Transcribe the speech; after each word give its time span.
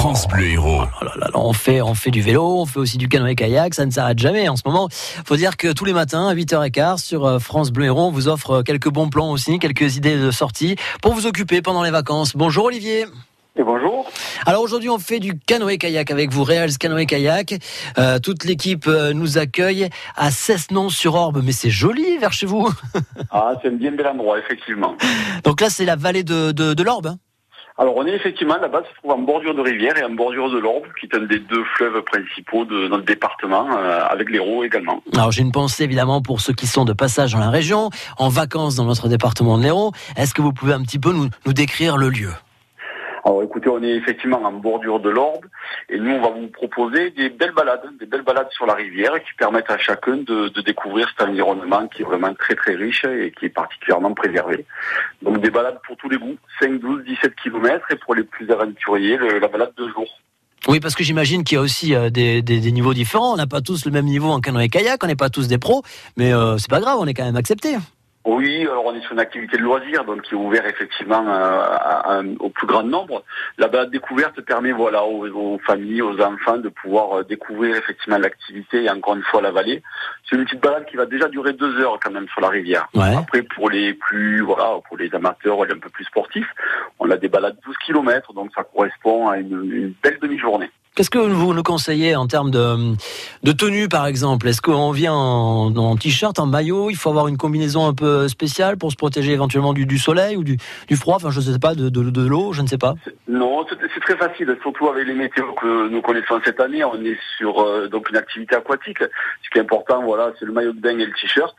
France 0.00 0.28
Bleu 0.28 0.46
Héros. 0.46 0.82
Oh 1.00 1.04
là 1.04 1.10
là 1.18 1.26
là, 1.26 1.40
on 1.40 1.52
fait, 1.52 1.82
on 1.82 1.92
fait 1.92 2.12
du 2.12 2.22
vélo, 2.22 2.60
on 2.60 2.66
fait 2.66 2.78
aussi 2.78 2.98
du 2.98 3.08
canoë 3.08 3.34
kayak, 3.34 3.74
ça 3.74 3.84
ne 3.84 3.90
s'arrête 3.90 4.20
jamais 4.20 4.48
en 4.48 4.54
ce 4.54 4.62
moment. 4.64 4.88
Faut 4.92 5.34
dire 5.34 5.56
que 5.56 5.72
tous 5.72 5.84
les 5.84 5.92
matins 5.92 6.28
à 6.28 6.34
8h15 6.36 6.98
sur 6.98 7.26
euh, 7.26 7.40
France 7.40 7.72
Bleu 7.72 7.86
Héros, 7.86 8.06
on 8.06 8.10
vous 8.12 8.28
offre 8.28 8.58
euh, 8.58 8.62
quelques 8.62 8.90
bons 8.90 9.10
plans 9.10 9.32
aussi, 9.32 9.58
quelques 9.58 9.96
idées 9.96 10.16
de 10.16 10.30
sortie 10.30 10.76
pour 11.02 11.14
vous 11.14 11.26
occuper 11.26 11.62
pendant 11.62 11.82
les 11.82 11.90
vacances. 11.90 12.36
Bonjour 12.36 12.66
Olivier. 12.66 13.06
Et 13.56 13.64
bonjour. 13.64 14.08
Alors 14.46 14.62
aujourd'hui, 14.62 14.88
on 14.88 15.00
fait 15.00 15.18
du 15.18 15.36
canoë 15.36 15.78
kayak 15.78 16.12
avec 16.12 16.30
vous, 16.30 16.44
Reals 16.44 16.78
Canoë 16.78 17.06
Kayak. 17.06 17.56
Euh, 17.98 18.20
toute 18.20 18.44
l'équipe 18.44 18.86
nous 18.86 19.36
accueille 19.36 19.88
à 20.16 20.30
Cesnon-sur-Orbe, 20.30 21.42
mais 21.44 21.50
c'est 21.50 21.70
joli 21.70 22.18
vers 22.18 22.32
chez 22.32 22.46
vous. 22.46 22.70
Ah, 23.32 23.54
c'est 23.60 23.68
un 23.68 23.72
bien 23.72 23.90
bel 23.90 24.06
endroit, 24.06 24.38
effectivement. 24.38 24.94
Donc 25.44 25.60
là, 25.60 25.68
c'est 25.70 25.84
la 25.84 25.96
vallée 25.96 26.22
de, 26.22 26.52
de, 26.52 26.72
de 26.72 26.82
l'Orbe. 26.84 27.16
Alors, 27.80 27.96
on 27.96 28.04
est 28.06 28.12
effectivement 28.12 28.56
là-bas, 28.56 28.82
se 28.82 28.94
trouve 28.98 29.12
en 29.12 29.18
bordure 29.18 29.54
de 29.54 29.60
rivière 29.60 29.96
et 29.96 30.02
en 30.02 30.10
bordure 30.10 30.50
de 30.50 30.58
l'Orbe, 30.58 30.82
qui 30.98 31.06
est 31.06 31.14
un 31.14 31.26
des 31.26 31.38
deux 31.38 31.62
fleuves 31.76 32.02
principaux 32.02 32.64
de 32.64 32.88
notre 32.88 33.04
département, 33.04 33.68
euh, 33.70 34.00
avec 34.10 34.30
l'Hérault 34.30 34.64
également. 34.64 35.00
Alors 35.14 35.30
j'ai 35.30 35.42
une 35.42 35.52
pensée 35.52 35.84
évidemment 35.84 36.20
pour 36.20 36.40
ceux 36.40 36.52
qui 36.52 36.66
sont 36.66 36.84
de 36.84 36.92
passage 36.92 37.32
dans 37.32 37.38
la 37.38 37.50
région, 37.50 37.90
en 38.16 38.28
vacances 38.30 38.74
dans 38.74 38.84
notre 38.84 39.08
département 39.08 39.58
de 39.58 39.62
l'Hérault. 39.62 39.92
Est-ce 40.16 40.34
que 40.34 40.42
vous 40.42 40.52
pouvez 40.52 40.72
un 40.72 40.82
petit 40.82 40.98
peu 40.98 41.12
nous 41.12 41.52
décrire 41.52 41.96
le 41.96 42.08
lieu? 42.08 42.32
Alors, 43.24 43.42
écoutez, 43.42 43.68
on 43.68 43.82
est 43.82 43.94
effectivement 43.94 44.42
en 44.42 44.52
bordure 44.52 45.00
de 45.00 45.10
l'Orbe, 45.10 45.44
et 45.88 45.98
nous, 45.98 46.12
on 46.12 46.20
va 46.20 46.30
vous 46.30 46.48
proposer 46.48 47.10
des 47.10 47.28
belles 47.28 47.52
balades, 47.52 47.82
des 47.98 48.06
belles 48.06 48.22
balades 48.22 48.50
sur 48.50 48.66
la 48.66 48.74
rivière, 48.74 49.14
qui 49.14 49.34
permettent 49.36 49.70
à 49.70 49.78
chacun 49.78 50.18
de, 50.18 50.48
découvrir 50.60 51.08
cet 51.08 51.28
environnement 51.28 51.86
qui 51.88 52.02
est 52.02 52.04
vraiment 52.04 52.34
très 52.34 52.54
très 52.54 52.74
riche 52.74 53.04
et 53.04 53.32
qui 53.38 53.46
est 53.46 53.50
particulièrement 53.50 54.12
préservé. 54.14 54.66
Donc, 55.22 55.40
des 55.40 55.50
balades 55.50 55.78
pour 55.86 55.96
tous 55.96 56.08
les 56.08 56.18
goûts, 56.18 56.36
5, 56.60 56.80
12, 56.80 57.04
17 57.04 57.34
kilomètres, 57.36 57.86
et 57.90 57.96
pour 57.96 58.14
les 58.14 58.24
plus 58.24 58.50
aventuriers, 58.50 59.18
la 59.40 59.48
balade 59.48 59.72
de 59.76 59.88
jour. 59.88 60.06
Oui, 60.66 60.80
parce 60.80 60.94
que 60.94 61.04
j'imagine 61.04 61.44
qu'il 61.44 61.56
y 61.56 61.58
a 61.58 61.62
aussi 61.62 61.94
euh, 61.94 62.10
des, 62.10 62.42
niveaux 62.72 62.94
différents. 62.94 63.32
On 63.32 63.36
n'a 63.36 63.46
pas 63.46 63.60
tous 63.60 63.84
le 63.86 63.90
même 63.90 64.06
niveau 64.06 64.28
en 64.28 64.40
canoë 64.40 64.68
kayak, 64.68 65.02
on 65.02 65.06
n'est 65.06 65.16
pas 65.16 65.30
tous 65.30 65.48
des 65.48 65.58
pros, 65.58 65.82
mais 66.16 66.32
euh, 66.32 66.58
c'est 66.58 66.68
pas 66.68 66.80
grave, 66.80 66.98
on 67.00 67.06
est 67.06 67.14
quand 67.14 67.24
même 67.24 67.36
accepté. 67.36 67.76
Oui, 68.30 68.60
alors 68.62 68.84
on 68.84 68.94
est 68.94 69.00
sur 69.00 69.12
une 69.12 69.20
activité 69.20 69.56
de 69.56 69.62
loisir, 69.62 70.04
donc 70.04 70.20
qui 70.22 70.34
est 70.34 70.36
ouvert 70.36 70.66
effectivement 70.66 71.24
euh, 71.26 71.62
à- 71.62 72.18
à- 72.18 72.22
au 72.40 72.50
plus 72.50 72.66
grand 72.66 72.82
nombre. 72.82 73.24
La 73.56 73.68
balade 73.68 73.90
découverte 73.90 74.38
permet 74.42 74.70
voilà 74.72 75.02
aux, 75.04 75.26
aux 75.28 75.58
familles, 75.66 76.02
aux 76.02 76.20
enfants 76.20 76.58
de 76.58 76.68
pouvoir 76.68 77.20
euh, 77.20 77.24
découvrir 77.24 77.74
effectivement 77.76 78.18
l'activité 78.18 78.84
et 78.84 78.90
encore 78.90 79.16
une 79.16 79.22
fois 79.22 79.40
la 79.40 79.50
vallée. 79.50 79.82
C'est 80.28 80.36
une 80.36 80.44
petite 80.44 80.60
balade 80.62 80.84
qui 80.90 80.96
va 80.96 81.06
déjà 81.06 81.28
durer 81.28 81.54
deux 81.54 81.80
heures 81.80 81.98
quand 82.02 82.10
même 82.10 82.28
sur 82.28 82.42
la 82.42 82.48
rivière. 82.50 82.86
Ouais. 82.94 83.16
Après 83.16 83.40
pour 83.42 83.70
les 83.70 83.94
plus 83.94 84.42
voilà 84.42 84.78
pour 84.86 84.98
les 84.98 85.14
amateurs 85.14 85.62
un 85.62 85.78
peu 85.78 85.88
plus 85.88 86.04
sportifs, 86.04 86.50
on 86.98 87.10
a 87.10 87.16
des 87.16 87.28
balades 87.28 87.56
12 87.64 87.76
km, 87.86 88.34
donc 88.34 88.50
ça 88.54 88.62
correspond 88.62 89.28
à 89.28 89.38
une, 89.38 89.72
une 89.72 89.94
belle 90.02 90.18
demi-journée. 90.20 90.70
Qu'est-ce 90.98 91.10
que 91.10 91.18
vous 91.20 91.54
nous 91.54 91.62
conseillez 91.62 92.16
en 92.16 92.26
termes 92.26 92.50
de, 92.50 92.96
de 93.44 93.52
tenue, 93.52 93.86
par 93.88 94.08
exemple? 94.08 94.48
Est-ce 94.48 94.60
qu'on 94.60 94.90
vient 94.90 95.14
en, 95.14 95.72
en 95.76 95.96
t-shirt, 95.96 96.36
en 96.40 96.46
maillot? 96.46 96.90
Il 96.90 96.96
faut 96.96 97.08
avoir 97.08 97.28
une 97.28 97.36
combinaison 97.36 97.86
un 97.86 97.94
peu 97.94 98.26
spéciale 98.26 98.76
pour 98.76 98.90
se 98.90 98.96
protéger 98.96 99.30
éventuellement 99.32 99.74
du, 99.74 99.86
du 99.86 99.96
soleil 99.96 100.36
ou 100.36 100.42
du, 100.42 100.56
du 100.88 100.96
froid? 100.96 101.14
Enfin, 101.14 101.30
je 101.30 101.38
ne 101.38 101.44
sais 101.44 101.58
pas, 101.60 101.76
de, 101.76 101.88
de, 101.88 102.10
de 102.10 102.26
l'eau, 102.26 102.52
je 102.52 102.62
ne 102.62 102.66
sais 102.66 102.78
pas. 102.78 102.94
Non, 103.28 103.64
c'est 103.70 104.00
très 104.00 104.16
facile, 104.16 104.58
surtout 104.60 104.88
avec 104.88 105.06
les 105.06 105.14
météos 105.14 105.52
que 105.52 105.88
nous 105.88 106.02
connaissons 106.02 106.40
cette 106.44 106.58
année. 106.58 106.82
On 106.82 107.00
est 107.04 107.16
sur 107.36 107.60
euh, 107.60 107.86
donc 107.86 108.10
une 108.10 108.16
activité 108.16 108.56
aquatique. 108.56 108.98
Ce 108.98 109.50
qui 109.52 109.58
est 109.58 109.60
important, 109.60 110.02
voilà, 110.02 110.32
c'est 110.40 110.46
le 110.46 110.52
maillot 110.52 110.72
de 110.72 110.80
bain 110.80 110.98
et 110.98 111.06
le 111.06 111.12
t-shirt. 111.12 111.54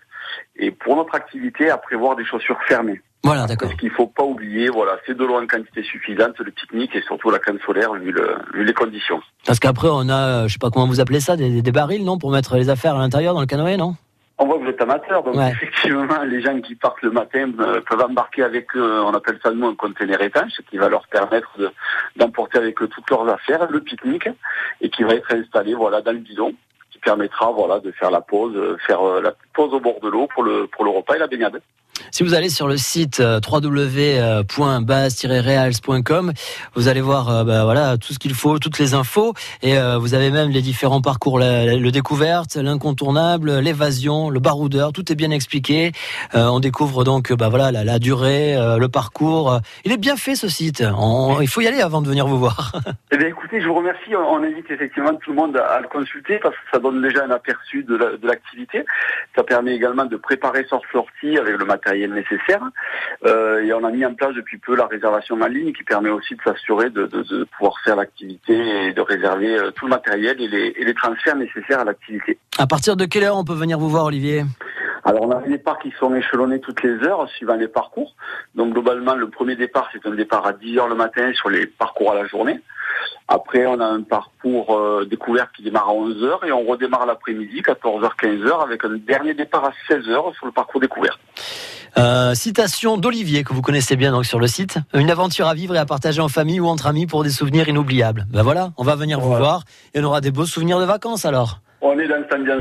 Et 0.57 0.71
pour 0.71 0.97
notre 0.97 1.15
activité, 1.15 1.69
à 1.69 1.77
prévoir 1.77 2.17
des 2.17 2.25
chaussures 2.25 2.59
fermées. 2.67 3.01
Voilà, 3.23 3.45
d'accord. 3.47 3.67
Parce 3.69 3.79
qu'il 3.79 3.91
faut 3.91 4.07
pas 4.07 4.23
oublier, 4.23 4.69
voilà, 4.69 4.97
c'est 5.05 5.15
de 5.17 5.23
l'eau 5.25 5.35
en 5.35 5.45
quantité 5.45 5.83
suffisante, 5.83 6.39
le 6.39 6.51
pique-nique 6.51 6.95
et 6.95 7.01
surtout 7.01 7.29
la 7.29 7.39
crème 7.39 7.59
solaire 7.65 7.93
vu, 7.93 8.11
le, 8.11 8.37
vu 8.53 8.63
les 8.63 8.73
conditions. 8.73 9.21
Parce 9.45 9.59
qu'après, 9.59 9.89
on 9.91 10.07
a, 10.09 10.47
je 10.47 10.53
sais 10.53 10.59
pas 10.59 10.69
comment 10.69 10.87
vous 10.87 11.01
appelez 11.01 11.19
ça, 11.19 11.35
des, 11.35 11.61
des 11.61 11.71
barils, 11.71 12.03
non 12.05 12.17
Pour 12.17 12.31
mettre 12.31 12.55
les 12.55 12.69
affaires 12.69 12.95
à 12.95 12.99
l'intérieur 12.99 13.33
dans 13.33 13.41
le 13.41 13.45
canoë, 13.45 13.75
non? 13.77 13.95
On 14.41 14.45
voit 14.45 14.57
que 14.57 14.63
vous 14.63 14.69
êtes 14.69 14.81
amateur, 14.81 15.21
donc 15.21 15.35
Ouais. 15.35 15.52
effectivement, 15.52 16.23
les 16.25 16.41
gens 16.41 16.61
qui 16.61 16.73
partent 16.75 17.02
le 17.02 17.11
matin 17.11 17.52
euh, 17.59 17.81
peuvent 17.81 18.02
embarquer 18.09 18.43
avec, 18.43 18.73
eux, 18.77 19.02
on 19.03 19.13
appelle 19.13 19.37
ça 19.43 19.52
nous 19.52 19.67
un 19.67 19.75
conteneur 19.75 20.21
étanche, 20.21 20.53
qui 20.69 20.77
va 20.77 20.87
leur 20.87 21.05
permettre 21.09 21.49
de- 21.59 21.69
d'emporter 22.15 22.58
avec 22.58 22.81
eux 22.81 22.87
toutes 22.87 23.09
leurs 23.09 23.27
affaires, 23.27 23.69
le 23.69 23.81
pique-nique, 23.81 24.29
et 24.79 24.89
qui 24.89 25.03
va 25.03 25.15
être 25.15 25.33
installé 25.33 25.73
voilà 25.73 26.02
dans 26.02 26.13
le 26.13 26.19
bidon, 26.19 26.53
qui 26.89 26.99
permettra 26.99 27.52
voilà 27.52 27.81
de 27.81 27.91
faire 27.91 28.11
la 28.11 28.21
pause, 28.21 28.53
euh, 28.55 28.77
faire 28.87 29.02
euh, 29.05 29.19
la 29.21 29.33
pause 29.53 29.73
au 29.73 29.81
bord 29.81 29.99
de 30.02 30.08
l'eau 30.08 30.29
pour 30.33 30.43
le 30.43 30.67
pour 30.67 30.85
le 30.85 30.91
repas 30.91 31.15
et 31.15 31.19
la 31.19 31.27
baignade. 31.27 31.61
Si 32.11 32.23
vous 32.23 32.33
allez 32.33 32.49
sur 32.49 32.67
le 32.67 32.75
site 32.77 33.20
euh, 33.20 33.39
www.base-reals.com, 33.47 36.31
vous 36.75 36.87
allez 36.87 37.02
voir 37.02 37.30
euh, 37.30 37.43
bah, 37.43 37.65
voilà 37.65 37.97
tout 37.97 38.14
ce 38.14 38.20
qu'il 38.20 38.33
faut, 38.33 38.58
toutes 38.59 38.80
les 38.80 38.93
infos, 38.93 39.33
et 39.61 39.77
euh, 39.77 39.97
vous 39.97 40.14
avez 40.14 40.31
même 40.31 40.49
les 40.49 40.61
différents 40.61 41.02
parcours, 41.02 41.37
le 41.39 41.89
découverte, 41.92 42.55
l'incontournable, 42.55 43.59
l'évasion, 43.59 44.30
le 44.30 44.39
baroudeur, 44.39 44.93
tout 44.93 45.11
est 45.11 45.15
bien 45.15 45.31
expliqué. 45.31 45.92
On 46.33 46.59
découvre 46.59 47.03
donc 47.03 47.33
bah, 47.33 47.49
voilà 47.49 47.71
la, 47.71 47.99
durée, 47.99 48.55
le 48.55 48.87
parcours. 48.87 49.59
Il 49.86 49.91
est 49.91 49.97
bien 49.97 50.15
fait 50.15 50.36
ce 50.36 50.47
site. 50.47 50.83
Il 51.41 51.47
faut 51.47 51.61
y 51.61 51.67
aller 51.67 51.81
avant 51.81 52.02
de 52.02 52.08
venir 52.08 52.26
vous 52.27 52.39
voir. 52.39 52.71
Eh 53.11 53.17
bien, 53.17 53.26
écoutez, 53.27 53.59
je 53.59 53.65
vous 53.67 53.73
remercie. 53.73 54.15
On 54.15 54.43
invite 54.43 54.70
effectivement 54.70 55.15
tout 55.15 55.31
le 55.31 55.36
monde 55.36 55.58
à, 55.58 55.80
le 55.81 55.87
consulter 55.87 56.37
parce 56.37 56.53
que 56.53 56.61
ça 56.71 56.77
donne 56.77 57.02
déjà 57.02 57.23
un 57.26 57.31
aperçu 57.31 57.81
de 57.83 57.95
la- 57.95 58.15
de 58.17 58.27
l'activité. 58.27 58.86
Ça 59.36 59.43
permet 59.43 59.73
également 59.76 60.05
de 60.05 60.15
préparer 60.15 60.64
sa 60.70 60.77
sortie 60.91 61.36
avec 61.39 61.58
le 61.58 61.65
matériel 61.65 61.98
nécessaire. 62.08 62.61
Euh, 63.26 63.61
et 63.64 63.73
on 63.73 63.83
a 63.83 63.92
mis 63.92 64.05
en 64.05 64.14
place 64.14 64.33
depuis 64.33 64.58
peu 64.58 64.76
la 64.76 64.87
réservation 64.87 65.39
en 65.42 65.48
ligne 65.48 65.73
qui 65.73 65.83
permet 65.83 66.10
aussi 66.10 66.36
de 66.36 66.42
s'assurer 66.43 66.89
de, 66.89 67.05
de- 67.08 67.23
de 67.23 67.43
pouvoir 67.58 67.73
faire 67.83 67.95
l'activité 67.95 68.87
et 68.87 68.93
de 68.93 69.02
réserver 69.02 69.58
euh, 69.58 69.71
tout 69.71 69.86
le 69.86 69.89
matériel 69.92 70.42
et 70.42 70.48
les, 70.48 70.73
et 70.77 70.86
les 70.86 70.93
transferts 70.93 71.36
nécessaires 71.36 71.80
à 71.82 71.83
l'activité. 71.83 72.38
À 72.58 72.67
partir 72.67 72.95
de 72.95 73.05
quelle 73.05 73.23
heure 73.23 73.38
on 73.38 73.43
peut 73.43 73.54
venir 73.54 73.77
vous 73.80 73.89
voir, 73.89 74.05
Olivier? 74.05 74.43
Alors 75.05 75.23
on 75.23 75.32
a 75.32 75.42
des 75.42 75.49
départs 75.52 75.80
qui 75.80 75.92
sont 75.98 76.14
échelonnés 76.14 76.59
toutes 76.59 76.83
les 76.83 76.98
heures 77.08 77.27
suivant 77.30 77.55
les 77.55 77.70
parcours. 77.70 78.15
Donc 78.55 78.73
globalement 78.73 79.15
le 79.15 79.30
premier 79.30 79.55
départ 79.55 79.89
c'est 79.93 80.05
un 80.05 80.14
départ 80.14 80.45
à 80.45 80.54
10 80.54 80.77
heures 80.77 80.88
le 80.89 80.95
matin 80.95 81.32
sur 81.33 81.49
les 81.49 81.65
parcours 81.67 82.11
à 82.11 82.15
la 82.15 82.26
journée. 82.27 82.59
Après 83.31 83.67
on 83.67 83.79
a 83.79 83.85
un 83.85 84.01
parcours 84.01 84.75
euh, 84.75 85.05
découverte 85.05 85.51
qui 85.55 85.61
démarre 85.61 85.89
à 85.89 85.93
11 85.93 86.23
heures 86.23 86.43
et 86.43 86.51
on 86.51 86.65
redémarre 86.65 87.05
l'après-midi 87.05 87.61
14h 87.61 88.09
15h 88.19 88.63
avec 88.63 88.83
un 88.83 88.97
dernier 88.97 89.35
départ 89.35 89.65
à 89.65 89.71
16 89.87 90.09
heures 90.09 90.33
sur 90.35 90.47
le 90.47 90.51
parcours 90.51 90.81
découverte. 90.81 91.19
Euh, 91.97 92.33
citation 92.33 92.97
d'Olivier 92.97 93.43
que 93.43 93.53
vous 93.53 93.61
connaissez 93.61 93.95
bien 93.95 94.11
donc 94.11 94.25
sur 94.25 94.39
le 94.39 94.47
site. 94.47 94.79
Une 94.95 95.11
aventure 95.11 95.47
à 95.47 95.53
vivre 95.53 95.75
et 95.75 95.79
à 95.79 95.85
partager 95.85 96.21
en 96.21 96.27
famille 96.27 96.59
ou 96.59 96.65
entre 96.65 96.87
amis 96.87 97.05
pour 97.05 97.23
des 97.23 97.29
souvenirs 97.29 97.69
inoubliables. 97.69 98.25
Ben 98.31 98.41
voilà, 98.41 98.71
on 98.77 98.83
va 98.83 98.95
venir 98.95 99.19
vous 99.19 99.35
voir 99.35 99.61
et 99.93 99.99
on 99.99 100.03
aura 100.05 100.21
des 100.21 100.31
beaux 100.31 100.45
souvenirs 100.45 100.79
de 100.79 100.85
vacances 100.85 101.23
alors. 101.23 101.59
On 101.81 101.97
est 101.99 102.07
dans 102.07 102.21
cette 102.23 102.33
ambiance 102.33 102.57